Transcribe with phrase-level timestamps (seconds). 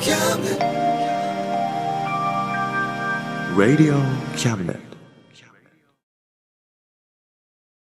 [0.00, 0.58] cabinet.
[3.56, 3.94] Radio
[4.36, 4.78] Cabinet.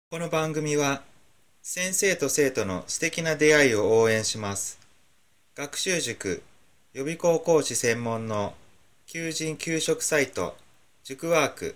[0.10, 1.04] この番組は
[1.62, 4.80] 先生と生徒の素敵な出会いを応援します
[5.56, 6.44] 学習塾
[6.94, 8.54] 予備校講師専門の
[9.06, 10.58] 求人・給食サイト
[11.04, 11.76] 塾ワーク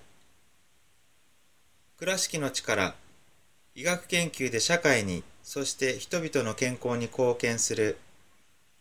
[1.97, 2.95] 倉敷の力
[3.75, 7.97] 医学研究で社会にそして人々の健康に貢献する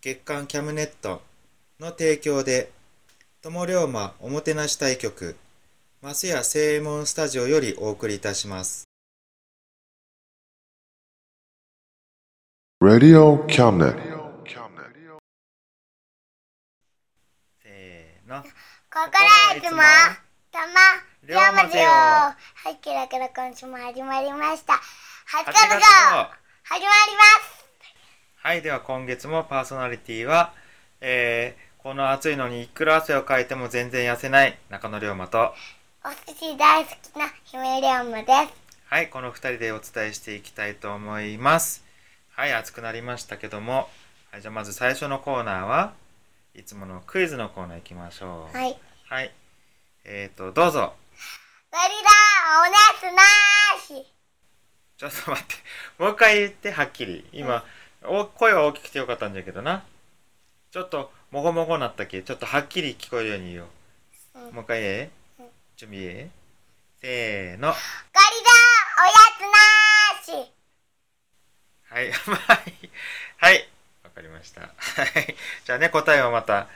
[0.00, 1.22] 月刊キャムネット
[1.80, 2.70] の提供で
[3.42, 5.36] 友龍馬おもてなし対局
[6.02, 8.86] マスヤ正門スタジオよりお送りいたします。
[12.80, 13.96] Radio Cabinet.
[17.62, 18.42] せーの。
[18.42, 18.48] こ
[18.90, 19.18] こか
[19.50, 19.80] らいつも、
[20.52, 20.80] たま、
[21.26, 22.36] 龍馬ぜよは
[22.70, 24.74] い、キラキラ今週も始まりました。
[24.74, 24.78] 8
[25.42, 26.30] 8月月号、号
[26.64, 27.55] 始まります。
[28.46, 30.52] はい、では今月もパーソナリティは、
[31.00, 35.52] えー、この暑いのにいくら汗をかいても全然痩せない中野龍馬と、
[36.04, 38.54] お寿司大好きな姫龍馬です。
[38.84, 41.84] はい、この二人でお伝えしていきたいと思います。
[42.36, 43.88] はい、暑くなりましたけども、
[44.30, 45.94] はい、じゃあまず最初のコーナーは
[46.54, 48.56] いつものクイズのコーナー行きましょう。
[48.56, 48.78] はい。
[49.08, 49.32] はい。
[50.04, 50.94] えーと、どうぞ。
[51.72, 54.06] ゴリラ、おねすなーし。
[54.98, 55.54] ちょっと待って。
[55.98, 57.26] もう一回言って、はっきり。
[57.32, 57.62] 今、お
[58.38, 59.84] 声は大きくてよかったんだけどな。
[60.70, 62.22] ちょっと、もごもごなったっけ？
[62.22, 63.68] ちょっとはっきり聞こえるように言おう。
[64.46, 65.10] うんもう一回言え？
[65.40, 65.46] うん
[65.76, 66.30] 準備え？
[67.00, 67.68] せーの。
[67.68, 67.76] ゴリラ、
[68.98, 70.52] おやつなーし。
[71.88, 72.12] はい。
[72.12, 72.90] はい。
[73.38, 73.68] はい。
[74.04, 74.62] わかりました。
[74.62, 75.36] はい。
[75.64, 76.68] じゃあね、答えはまた、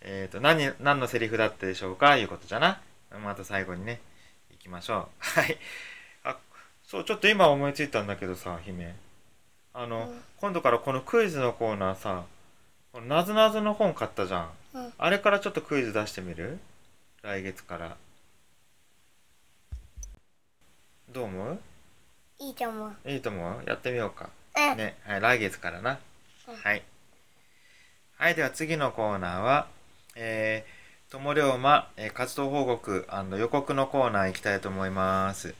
[0.00, 2.16] えっ、と、何、何のセリフだったでしょうか？
[2.16, 2.80] いうことじゃな。
[3.24, 4.00] また最後にね、
[4.50, 5.40] 行きましょう。
[5.40, 5.58] はい。
[6.24, 6.36] あ、
[6.84, 8.94] そう、ちょっと今思いついたんだけどさ、姫。
[9.80, 12.24] あの、うん今度からこのクイズのコーナーさ、
[13.08, 14.50] なぞなぞの本買ったじゃん。
[14.74, 16.58] うんあれからちょっとクイズ出してみる？
[17.22, 17.96] 来月から。
[21.12, 21.58] どう思う？
[22.38, 22.92] いいと思う。
[23.04, 23.62] いいと思う？
[23.66, 24.30] やってみようか。
[24.56, 24.76] うん。
[24.76, 25.98] ね、はい、来月からな。
[26.48, 26.82] うんはい。
[28.16, 29.66] はい、では次のコーナーは、
[30.14, 33.06] えー、友龍馬、えー活動報告
[33.36, 35.54] 予告のコーナー行きたいと思います。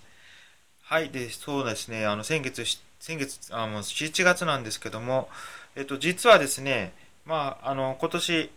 [0.83, 5.29] はい、で、そうですね、あの、先月し、先月、あの、7月なんですけども、
[5.77, 6.93] えっと、実はですね、
[7.25, 8.51] まあ、あの、今年、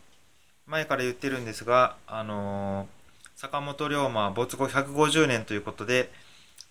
[0.72, 2.88] 前から言ってるんですが、あの
[3.35, 6.09] 坂本龍馬没後150年ということで、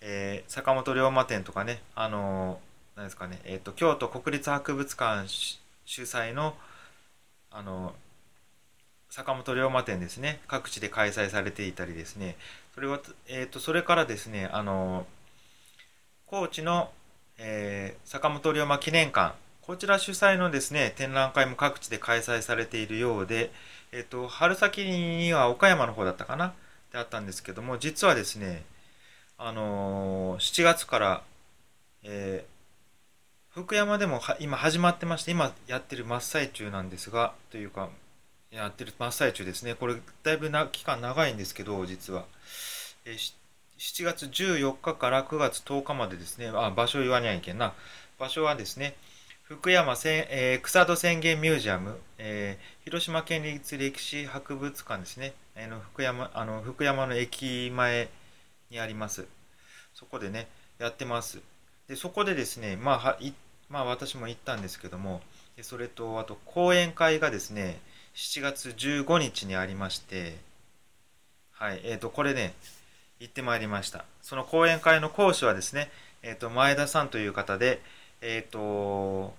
[0.00, 2.60] えー坂本龍馬展とかね、あの
[2.96, 6.54] 何ですかね、えっ、と、京都国立博物館主主催の、
[7.50, 7.94] あの、
[9.10, 12.36] 坂本龍馬展ですね、各地で開催されていたりですね、
[12.74, 15.06] それは、えっ、と、それからですね、あの、
[16.26, 16.90] 高知の、
[17.42, 23.50] えー坂本龍馬記念館、こちら主催のですね、展覧会も各地で開催されているようで、
[23.92, 26.52] えっ、と、春先には岡山の方だったかな？
[26.92, 28.62] であったんですけども、実はですね、
[29.38, 31.22] あのー7月から、
[32.02, 32.50] えー
[33.52, 37.88] 福山でも今始まってまして、今やってる真っ最中なんですが、というか、
[38.50, 39.74] やってる真っ最中ですね。
[39.74, 42.26] これ、だいぶな期間長いんですけど、実は。
[43.06, 43.39] えー
[43.80, 47.72] 7月14日から9月10日までですね、あ、場所言わにゃいけんな。
[48.18, 48.94] 場所はですね、
[49.42, 58.10] 福山せん、えー草戸宣言ミュージアム、えー広島県立歴史博物館ですね、あの福山あの福山の駅前
[58.68, 59.24] にあります。
[59.94, 60.46] そこでね、
[60.78, 61.40] やってます。
[61.88, 63.18] で、そこでですね、まあ、は
[63.70, 65.22] まあ、私も行ったんですけども、
[65.56, 67.80] でそれと、あと、講演会がですね、
[68.14, 70.36] 7月15日にありまして、
[71.52, 72.52] はい、えっ、と、これね、
[73.20, 74.04] 行ってまいりました。
[74.22, 75.90] その講演会の講師はですね、
[76.22, 77.80] えっ、と、前田さんという方で、
[78.20, 79.34] えっ、と、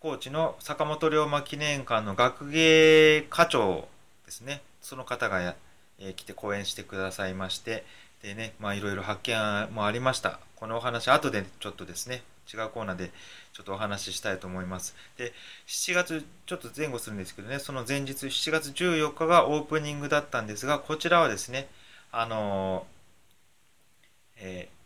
[0.00, 3.86] 高知の坂本龍馬記念館の学芸課長
[4.26, 4.62] ですね。
[4.80, 5.54] その方が、
[6.00, 7.84] え来て講演してくださいまして
[8.22, 10.40] でねまあいろいろ発見もありました。
[10.56, 12.22] このお話後でちょっとですね
[12.52, 13.10] 違うコーナーで
[13.52, 14.94] ちょっとお話ししたいと思います。
[15.16, 15.32] で
[15.66, 21.68] 7月ちょっと前後するんですけどねその前日7月14日がオープニングだったんですがこちらはですね
[22.12, 22.86] あの
[24.36, 24.82] えー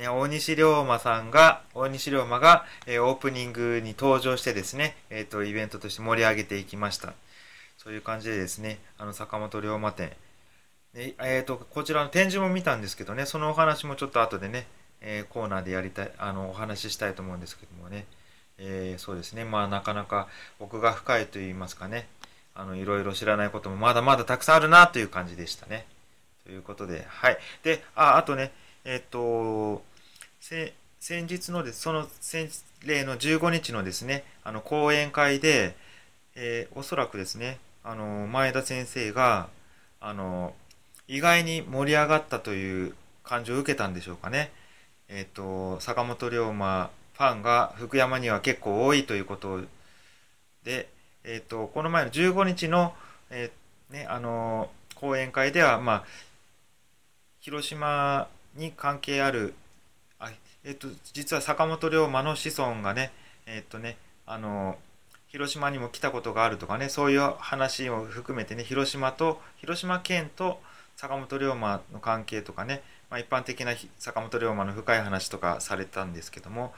[0.00, 7.12] ね、大西龍馬さんが、大西龍馬が、えーオープニングに登場してですね、えっ、と、イベントとして盛り上げていきました。
[7.76, 10.10] そういう感じでですね、あの、坂本龍馬展。
[10.94, 14.66] でえっ、と、こちらの展示も見たんですけどね、そのお話もちょっと後でね、
[15.02, 18.06] えコーナーでやりたい、あの、お話ししたいと思うんですけどもね、
[18.56, 20.28] えそうですね、まあ、なかなか
[20.60, 22.08] 奥が深いと言いますかね、
[22.54, 25.86] あの、いろいろ知らないこともまだまだたくさんあるなという感じでしたね。
[26.44, 27.38] ということで、はい。
[27.62, 28.52] で、あ、あとね、
[28.84, 29.82] えっ、と、
[30.40, 32.50] せ先日のですその先
[32.84, 35.74] 例の15日のですねあの講演会で、
[36.34, 39.48] えーおそらくですねあの前田先生が
[40.00, 40.54] あの
[41.08, 42.94] 意外に盛り上がったという
[43.24, 44.52] 感じを受けたんでしょうかね。
[45.08, 49.62] えっ、と坂本龍馬ファンが福山には結構多いということ
[50.64, 50.88] で、
[51.24, 52.94] えっ、とこの前の15日の、
[53.30, 56.04] えーねあの講演会ではまあ
[57.40, 59.54] 広島に関係ある
[60.18, 60.30] あ
[60.64, 63.12] えっと実は坂本龍馬の子孫がね
[63.46, 63.96] えっとね
[64.26, 64.76] あの
[65.28, 70.60] 広島にも来たことがあるとかねそういう話を含めてね広島と広島県と
[70.96, 76.74] 坂本龍馬の関係とかね、まあ、一般的な坂本龍馬の深い話とかされたんですけども、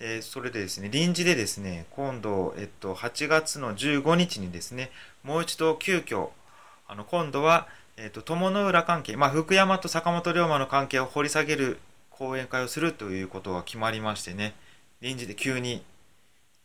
[0.00, 4.90] えーそれでですね臨時でですね今度、えっと、8月の15日にですね
[5.22, 6.28] もう一度急遽
[6.86, 11.78] あの今度は、えっと友の浦関係、まあ、福山と坂本龍馬の関係を掘り下げる
[12.10, 14.54] 講演会をするということが決まりましてね
[15.00, 15.82] 臨時で急に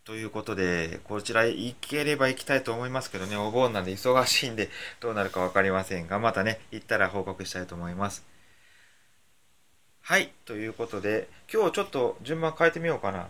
[0.05, 8.38] ということでこちら行ければ行きたいと思いますけどねお盆なんで忙しいんでどうなるか分かりませんがまたね行ったら報告したいと思います。
[10.09, 13.27] はいということで今日ちょっと順番変えてみようかな。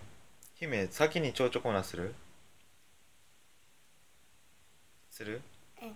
[0.55, 2.15] 姫先に蝶々コーナーする？
[5.11, 5.41] する？
[5.81, 5.93] うん。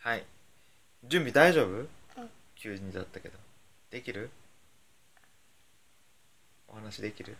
[0.00, 0.24] はい。
[1.08, 1.88] 準備大丈夫、うん。
[2.54, 3.38] 急にだったけど。
[3.90, 4.28] できる？
[6.68, 7.38] お話できる？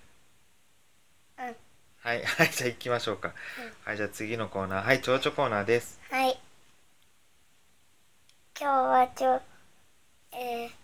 [1.38, 1.44] うん。
[1.44, 1.56] はい、
[2.24, 3.34] はい、じゃあ行きましょうか。
[3.84, 4.86] はい、じゃあ次のコーナー。
[4.86, 6.00] はい、蝶々コーナーです。
[6.10, 6.40] はい。
[8.58, 9.42] 今日はちょ、
[10.32, 10.81] えー、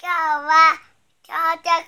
[0.00, 0.78] 今日は、
[1.24, 1.34] ちょ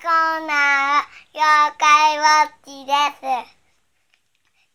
[0.01, 3.23] コーナー、妖怪ウォッチです。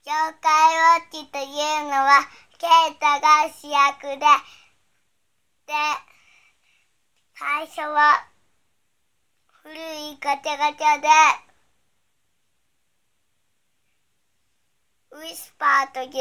[0.06, 2.24] 妖怪ウォッチというのは、
[2.56, 4.24] ケイタが主役で、
[5.66, 5.74] で、
[7.34, 8.26] 最初は、
[9.64, 11.08] 古いガチャガチャで、
[15.10, 16.12] ウィスパーという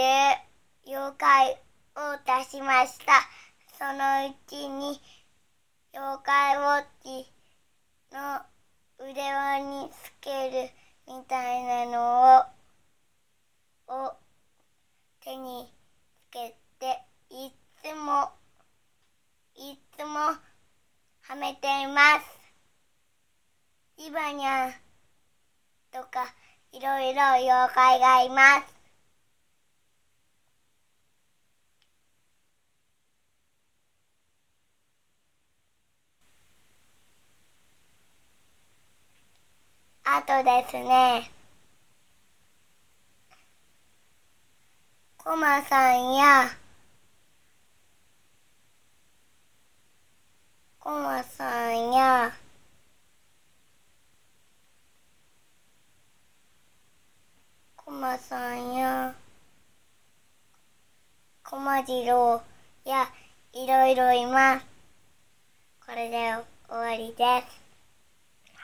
[0.85, 1.51] 妖怪
[1.95, 3.13] を出しました。
[3.77, 4.99] そのうちに
[5.95, 7.31] 妖怪ウォッチ
[8.11, 8.41] の
[8.99, 10.69] 腕輪につける
[11.07, 12.49] みたいなの
[13.87, 14.13] をを
[15.23, 15.71] 手に
[16.29, 16.99] つけて
[17.29, 17.49] い
[17.81, 18.29] つも
[19.55, 20.19] いつも
[21.21, 24.05] はめています。
[24.05, 24.73] イバニャン
[25.93, 26.25] とか
[26.73, 28.74] いろいろ妖怪がいます。
[40.07, 41.31] あとですね、
[45.17, 46.47] コマさんや、
[50.79, 52.31] コマさんや、
[57.75, 59.15] コマさんや、
[61.43, 62.43] コマジロ
[62.85, 63.07] ウや、
[63.53, 64.65] いろいろいます。
[65.83, 66.31] これで
[66.69, 67.64] 終わりです。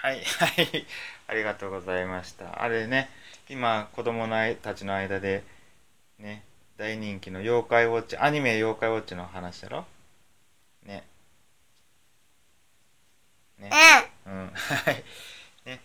[0.01, 0.86] はい、はい、
[1.27, 2.63] ありがとうございました。
[2.63, 3.08] あれね、
[3.48, 5.43] 今、子供のたちの間で、
[6.17, 6.43] ね、
[6.75, 9.86] 大人気の妖怪ウォッチ、アニメ妖怪ウォッチの話だろ？
[10.88, 11.03] ね。
[13.60, 13.70] ね。
[14.25, 15.03] うん、 はい。
[15.65, 15.79] ね、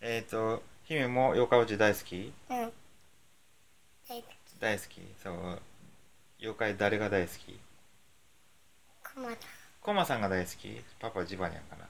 [0.00, 2.32] えっ、と、姫も妖怪ウォッチ大好き？
[2.50, 2.62] うん。
[2.62, 2.72] うん。
[4.08, 4.58] 大好き。
[4.58, 5.62] 大好きそう。
[6.40, 7.60] 妖怪誰が大好き？
[9.14, 9.36] コマさ
[9.80, 10.82] コマさんが大好き？
[10.98, 11.88] パパジバニャンかな。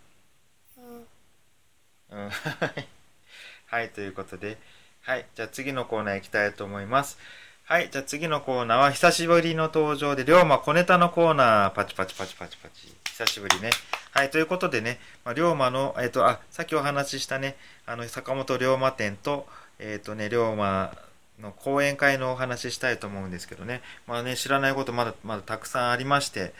[2.10, 2.30] うん、
[3.66, 4.58] はい、ということで、
[5.02, 7.18] はい、じゃあ次のコーナー行きたいと思います。
[7.64, 12.92] はい、じゃあ次のコーナーは久しぶりの登場で、龍馬小ネタのコーナー、パチパチパチパチパチ。
[13.04, 13.70] 久しぶりね。
[14.10, 19.48] はい、ということでね、まあ、龍馬の、えっ、と、あ、さっきお話ししたね、あの、坂本龍馬展と、
[19.78, 20.92] えっ、とね、龍馬
[21.38, 26.52] の講演会のお話ししたいと思うんですけどね、まあね、知らないことまだまだたくさんありまして、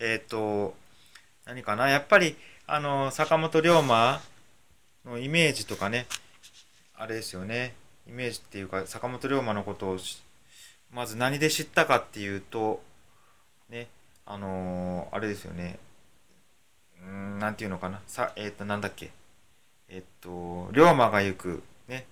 [0.00, 0.74] えっ、と、
[1.44, 2.36] 何かな、やっぱり、
[2.66, 4.20] あの、坂本龍馬
[5.06, 6.06] のイメージとかね、
[6.96, 7.74] あれですよね、
[8.08, 9.98] イメージっていうか、坂本龍馬のことを
[10.92, 12.82] まず何で知ったかっていうと、
[13.70, 13.86] ね、
[14.24, 15.78] あのー、あれですよね、
[17.02, 19.10] うん、なんていうのかな、さ、えっ、ー、と、なんだっけ、
[19.88, 22.06] えっ、ー、と、龍馬が行く、ね、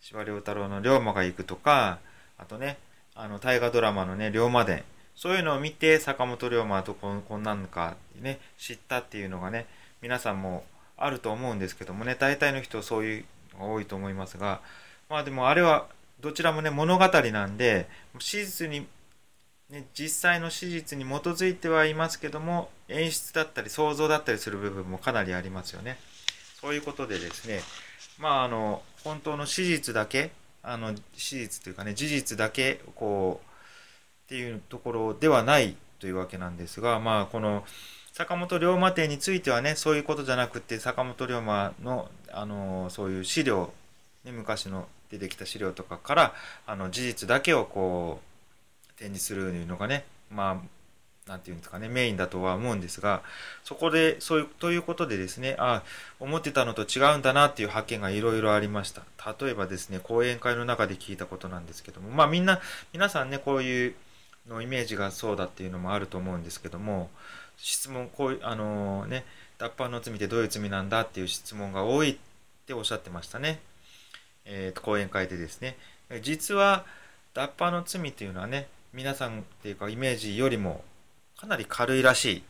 [0.00, 1.98] 司馬遼太郎の龍馬が行くとか、
[2.36, 2.76] あとね、
[3.14, 4.84] あの、大河ドラマのね、龍馬伝、
[5.16, 9.66] そういうのを見て、坂本龍馬とここんなんか、ね、知ったっていうのがね、
[10.02, 10.64] 皆さんも
[10.96, 13.24] あると思うんですけどもね、大体の人そういう
[13.54, 14.60] のが多いと思いますが、
[15.08, 15.86] まあでもあれは
[16.20, 17.86] どちらもね物語なんで
[18.18, 18.86] 史実に、
[19.70, 25.98] ね、実際の史実に基づいてはいますけども演出だったり想像だったりする部分もかなりありますよね。
[26.60, 27.60] そういうことでですね
[28.18, 30.30] まああの本当の史実だけ
[30.62, 33.46] あの史実というかね事実だけこう
[34.24, 37.64] っていうところではないというわけなんですがまあこの
[38.14, 43.72] 坂本龍馬展についてはねそういうことじゃなくて坂本龍馬のあのそういう資料、
[44.24, 48.20] ね、昔の出てきた資料とかからあの事実だけをこ
[48.88, 50.56] う展示するというのがねまあ
[51.26, 53.22] 何て言うんですかねメインだとは思うんですが
[53.64, 55.82] そこでそういうということでですねあ
[56.20, 59.02] 思ってたのと違うんだなっていう発見がいろいろありました。
[59.40, 62.60] 例えばですね講演会の中で聞いたことなんですけどもまあみんな
[62.92, 63.94] 皆さんねこういう
[64.48, 67.10] のイメージがそうだっていうのもあると思うんですけども
[67.56, 69.24] 質問こういうあのー、ね
[69.58, 72.16] 脱藩の罪ってどういう罪なんだっていう質問が多いっ
[72.66, 73.60] ておっしゃってましたね。
[74.44, 75.76] えー、講演会でですね。
[76.22, 76.84] 実は
[77.32, 80.84] 脱藩の罪というのはね皆さんっていうかイメージよりも
[81.38, 82.42] かなり軽いらしい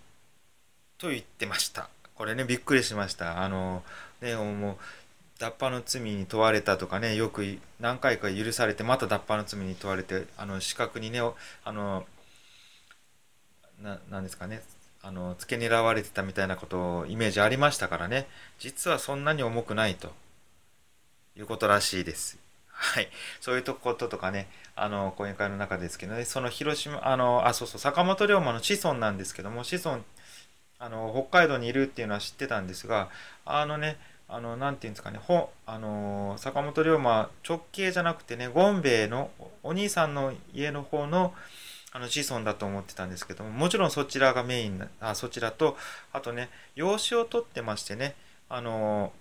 [0.98, 1.88] と言ってました。
[2.14, 3.42] これねびっくりしました。
[3.42, 3.82] あの
[4.20, 4.76] ねもう
[5.38, 11.20] 脱藩の罪に問われたとかねよく何回か許されてまた脱藩の罪に問われてあの資格にね
[11.64, 12.04] あの
[13.82, 14.62] ななんですかね
[15.04, 18.26] あの付け狙われてたみたいなことイメージありましたからね。
[18.58, 20.12] 実はそんなに重くないと。
[21.36, 22.38] いうことらしいです。
[22.68, 23.08] はい。
[23.40, 30.02] そういうとこととかね、あの、講演会の中ですけどね、その広島、あの、あ、そうそう、坂本龍馬の子孫なんですけども、子孫、
[30.78, 33.08] あの、北海道にいるっていうのは知ってたんですが、
[33.44, 33.96] あのね、
[34.28, 39.30] あの、なていうんですかね、ほあの、坂本龍馬、直系じゃなくてね、ゴンベイの
[39.62, 41.34] お兄さんの家の方の、
[41.94, 45.78] あの子孫だと思ってたんですけども、もちろんそちらがメインあ、そちらと、
[46.12, 48.14] あとね、養子を取ってましてね、
[48.50, 49.12] あの、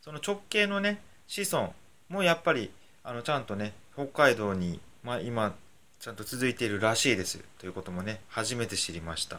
[0.00, 1.74] その直系のね、子孫
[2.08, 2.70] もやっぱり
[3.04, 5.54] あのちゃんとね北海道に、まあ、今
[6.00, 9.38] ちゃんと続いているらしいですということもね初めて知りました。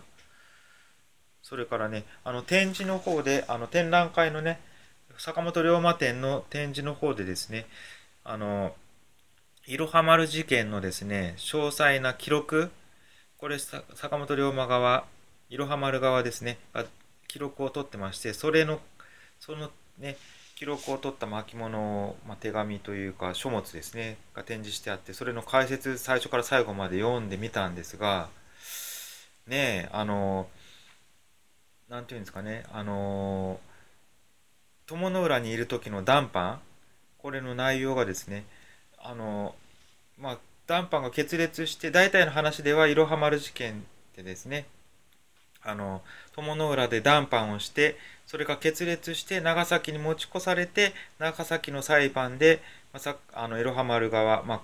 [1.43, 4.61] それからねあの展示の方であの展覧会のね
[5.17, 7.65] 坂本龍馬展の展示の方でですね
[8.23, 8.73] あの
[9.67, 12.71] いろは丸事件のですね詳細な記録
[13.41, 15.05] これ坂本龍馬側
[15.49, 16.59] いろは丸側ですね。
[16.73, 16.85] が
[17.27, 18.79] 記録を取ってましてそれの
[19.39, 20.15] そのね
[20.55, 24.17] 記録を取った巻物、まあ、手紙というか書物ですね。
[24.35, 28.29] が展示してあってそれの解説最初から最後まで読んでみたんですが
[29.47, 30.47] ねえあの
[31.89, 32.63] 何て言うんですかね。
[32.71, 33.59] あの
[34.85, 36.59] 友の浦にいる時の談判
[37.17, 38.45] これの内容がですね
[38.99, 39.55] あの
[40.19, 40.37] まあ
[40.71, 43.83] 談判が決裂して大体の話ではいろは丸事件
[44.15, 44.65] でですね
[45.61, 46.01] あの
[46.33, 52.61] 友の浦で談判をしてそれが決裂して長崎に持ち越されて長崎の裁判で、
[52.93, 54.61] まさあのエロハマル側、まあ、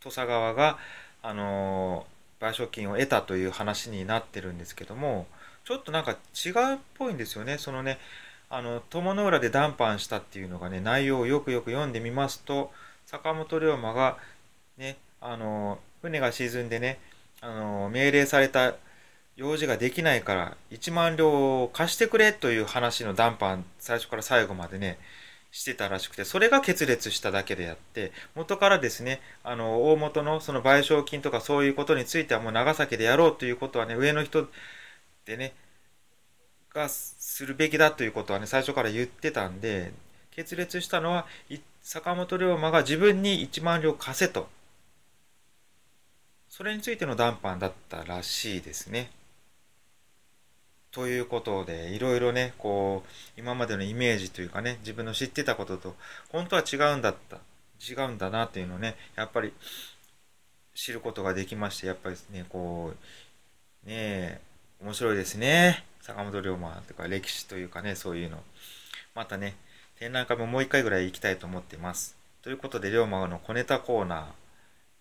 [0.00, 0.78] 土佐側が、
[1.22, 2.06] あの
[2.40, 5.26] 賠償金を得たという話になってるんですけども
[5.64, 7.58] ちょっとなんか違うっぽいんですよね。
[7.58, 7.98] そのね
[8.48, 12.72] あの友の浦で談判したっていうのがね内容をよくよく読んでみますと
[13.04, 14.16] 坂本龍馬が
[14.82, 16.98] ねあの船が沈んでね
[17.40, 18.74] あの命令された
[19.36, 24.98] 用事ができないから1万両を貸してくれという話の談判最初から最後までね
[25.52, 34.48] してたらしくてそれが決裂しただけであって元からですねあの大元のその賠償金とかそういうことについてはもう長崎でやろうということはね上の人
[35.24, 35.52] でね
[36.74, 39.92] がするべきだということはね最初から言ってたんで
[40.34, 41.26] 決裂したのは
[41.82, 44.48] 坂本龍馬が自分に1万両貸せと
[46.52, 49.10] それについての談判だったらしいですね。
[50.92, 55.96] ということで、いろいろね、こう、今までのイメージというかね、自分の知ってたことと、
[56.28, 57.38] 本当は違うんだった、
[57.80, 59.54] 違うんだなっていうのをね、やっぱり、
[60.74, 62.92] 知ることができましてやっぱりねこ
[63.84, 64.40] うねえ
[64.82, 65.84] 面白いですね。
[66.00, 68.38] 坂本龍馬とか歴史というかねそういうの。
[69.14, 69.54] またね
[69.98, 72.16] 展覧会ももう一回ぐらい行きたいと思っています。
[72.42, 74.24] ということで龍馬の小ネタコーナー、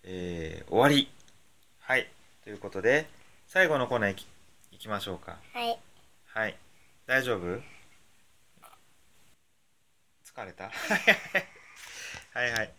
[0.04, 1.10] えー、終わり。
[1.92, 2.08] はい。
[2.46, 3.06] ということで
[3.48, 4.28] 最後のコーナー行き
[4.72, 5.36] 行きましょうか。
[5.54, 5.78] はい。
[6.24, 6.58] はい。
[7.06, 7.62] 大丈夫？
[10.24, 10.72] 疲れた？
[12.34, 12.72] はいはい。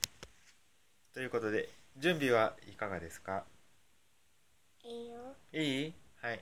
[1.12, 3.44] ということで準備はいかがですか？
[4.82, 5.36] いいよ。
[5.52, 5.94] いい？
[6.22, 6.40] はい。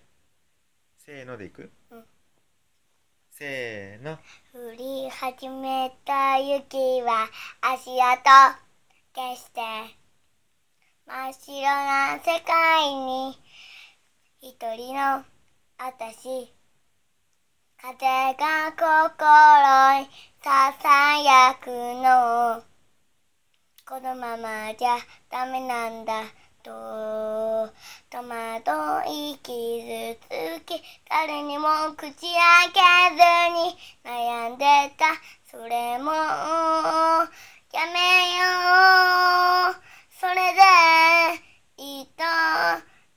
[0.96, 2.06] せーのでいく、うん。
[3.32, 4.16] せーの。
[4.54, 7.28] 降り始めた雪は
[7.62, 8.22] 足跡
[9.12, 9.60] 消して
[11.12, 13.36] 真っ白な世界に
[14.40, 15.24] 一人の
[15.76, 16.54] 私。
[17.82, 17.96] 風
[18.34, 20.08] が心に
[20.40, 22.62] ささやくの。
[23.84, 24.98] このままじゃ
[25.28, 26.22] ダメなんだ
[26.62, 27.72] と。
[28.08, 32.14] 戸惑い傷つき誰にも口開
[32.72, 32.78] け
[33.16, 33.24] ず
[33.58, 35.06] に悩んでた。
[35.50, 37.26] それもや
[37.92, 39.89] めよう。
[40.20, 40.60] それで
[41.78, 42.22] いいと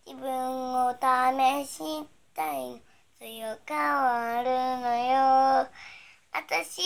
[0.05, 2.79] 自分を試したいの
[3.19, 4.50] 強変わる
[4.81, 5.67] のよ。
[6.31, 6.81] 私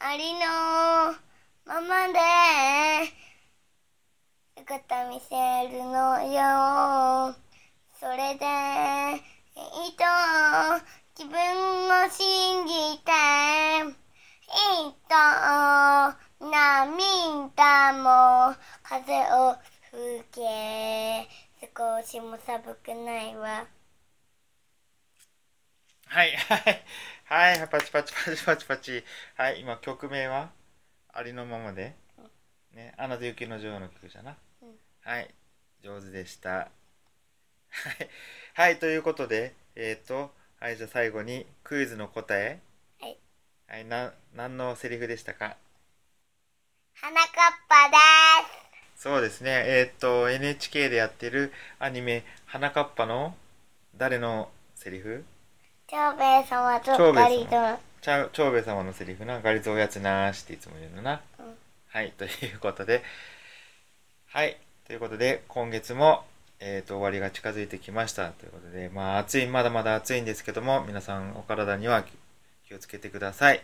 [0.00, 0.40] ありの
[1.64, 2.18] ままで
[4.56, 7.32] 姿見せるのよ。
[8.00, 8.44] それで
[9.54, 10.04] いいと
[11.16, 11.38] 自分
[12.06, 13.12] を信じて
[14.50, 15.14] いいと
[16.40, 18.54] 涙も
[18.86, 19.56] 風を
[19.90, 21.26] 吹け。
[21.74, 23.66] 少しも寒くないわ。
[26.06, 26.84] はいはい。
[27.24, 29.02] はいパチパチパチパチパチ。
[29.38, 30.50] はい今曲名は？
[31.14, 31.94] ありのままで。
[32.74, 34.68] ねアナと雪の女王の曲じゃな、うん。
[35.02, 35.34] はい
[35.82, 36.50] 上手でした。
[36.50, 36.70] はい
[38.52, 42.60] はいということでえっ、とはいじゃあ最後にクイズの答え。
[43.00, 43.18] はい。
[43.66, 45.56] はいな何のセリフでしたか？
[46.96, 47.30] 花かっ
[47.66, 47.96] ぱで
[48.50, 48.53] す
[49.04, 49.50] そうですね。
[49.66, 53.36] えっ、と NHK でやってるアニメ「花かっぱ」の
[53.98, 55.22] 誰のセリフ？
[55.86, 57.46] 長兵衛様とガリ
[58.00, 61.20] 長兵衛様のセリフな、ガリゾーやつなーしっていつも言うのな。
[61.38, 61.54] うん。
[61.88, 63.02] はい、ということで、
[64.28, 66.24] はい、ということで、今月も、
[66.58, 68.30] えっ、と、終わりが近づいてきました。
[68.30, 72.12] ということで、まあ、暑い、まだまだ暑いんですけども、皆さんお体には気
[72.68, 73.62] 気をつけてください。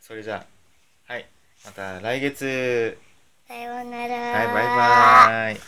[0.00, 0.46] それじゃ
[1.08, 1.26] あ、はい、
[1.66, 2.98] また来月、
[3.48, 4.66] さようならはい、バイ
[5.36, 5.60] バイ。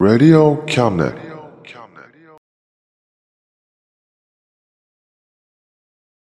[0.00, 1.14] Radio Cabinet.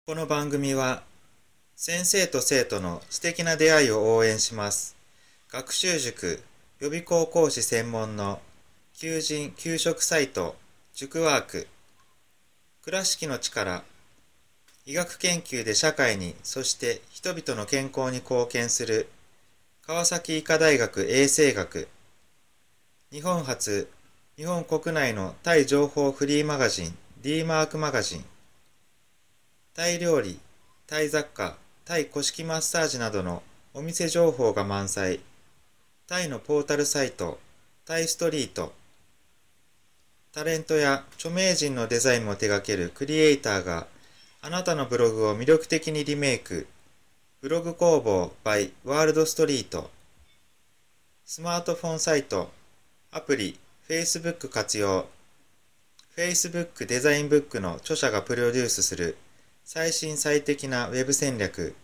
[0.07, 1.05] この番組は
[1.77, 4.97] 先生と生徒の素敵な出会いを応援します
[5.53, 6.43] 学習塾
[6.81, 8.41] 予備校講師専門の
[8.95, 10.57] 求人・給食サイト
[10.95, 11.69] 塾ワーク
[12.83, 13.85] 倉敷の力
[14.89, 19.11] 医学研究で社会にそして人々の健康に貢献する
[19.87, 21.89] 川崎医科大学衛生学
[23.13, 23.91] 日本初
[24.39, 28.25] 日本国内のタイ情報フリーマガジン D マークマガジン
[29.75, 30.41] タイ料理、
[30.87, 33.43] タイ雑貨、タイ古式マッサージなどの
[33.75, 35.21] お店情報が満載。
[36.09, 37.39] タイのポータルサイト、
[37.85, 38.73] タイストリート。
[40.33, 43.87] タレントや著名人のデザインも手掛けるクリエイターが
[44.41, 46.69] あなたのブログを魅力的にリメイク。
[47.41, 49.91] ブログ工房 by ワールドストリート。
[51.25, 52.51] スマートフォンサイト、
[53.11, 55.07] アプリ、Facebook 活用。
[56.19, 59.17] Facebook デザインブックの著者がプロデュースする
[59.65, 61.77] 最新最適なウェブ戦略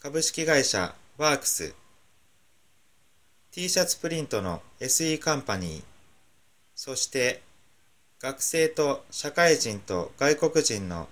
[0.00, 1.72] 株式会社ワークス
[3.52, 5.84] t シャツプリントの SE カンパニー
[6.74, 7.42] そして
[8.20, 11.08] 学生と社会人と外国人の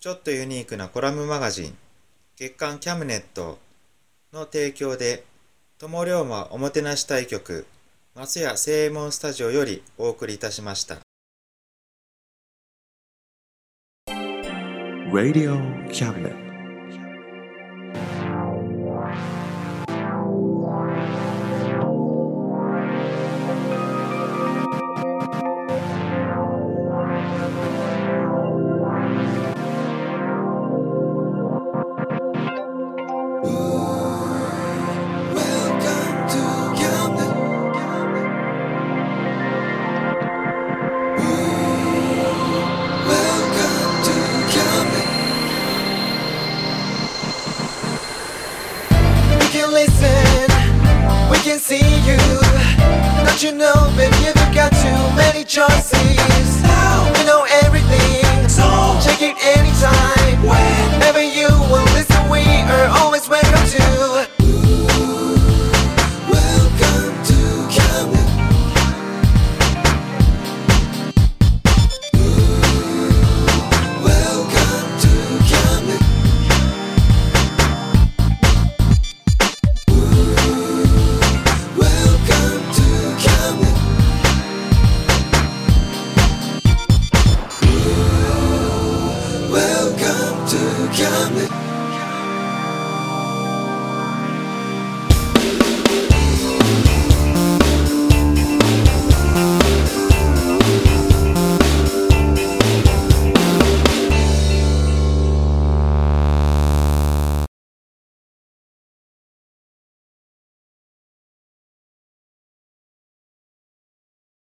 [0.00, 1.76] ちょっとユニークなコラムマガジン
[2.34, 3.58] 月刊キャムネット
[4.32, 5.24] の提供で
[5.78, 7.66] 友龍馬おもてなし対局
[8.14, 11.00] 松屋正右衛門スタジオよりお送りいたしました。
[15.12, 15.58] Radio
[15.90, 16.49] Cabinet.